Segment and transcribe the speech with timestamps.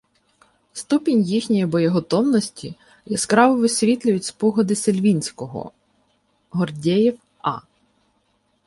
[0.73, 5.71] Ступінь їхньої боєготовності яскраво висвітлюють спогади Сельвінського:
[6.49, 7.59] Гордєєв А.